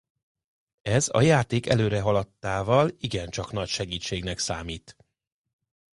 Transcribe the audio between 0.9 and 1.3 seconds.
a